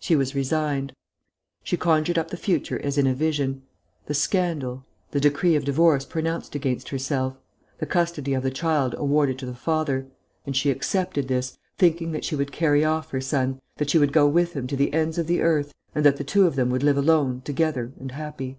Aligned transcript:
She 0.00 0.16
was 0.16 0.34
resigned. 0.34 0.92
She 1.62 1.76
conjured 1.76 2.18
up 2.18 2.30
the 2.32 2.36
future 2.36 2.80
as 2.82 2.98
in 2.98 3.06
a 3.06 3.14
vision: 3.14 3.62
the 4.06 4.12
scandal, 4.12 4.84
the 5.12 5.20
decree 5.20 5.54
of 5.54 5.64
divorce 5.64 6.04
pronounced 6.04 6.56
against 6.56 6.88
herself, 6.88 7.38
the 7.78 7.86
custody 7.86 8.34
of 8.34 8.42
the 8.42 8.50
child 8.50 8.96
awarded 8.98 9.38
to 9.38 9.46
the 9.46 9.54
father; 9.54 10.08
and 10.44 10.56
she 10.56 10.70
accepted 10.72 11.28
this, 11.28 11.56
thinking 11.78 12.10
that 12.10 12.24
she 12.24 12.34
would 12.34 12.50
carry 12.50 12.84
off 12.84 13.10
her 13.12 13.20
son, 13.20 13.60
that 13.76 13.90
she 13.90 13.98
would 14.00 14.12
go 14.12 14.26
with 14.26 14.54
him 14.54 14.66
to 14.66 14.76
the 14.76 14.92
ends 14.92 15.18
of 15.18 15.28
the 15.28 15.40
earth 15.40 15.72
and 15.94 16.04
that 16.04 16.16
the 16.16 16.24
two 16.24 16.48
of 16.48 16.56
them 16.56 16.68
would 16.70 16.82
live 16.82 16.98
alone 16.98 17.40
together 17.42 17.92
and 18.00 18.10
happy.... 18.10 18.58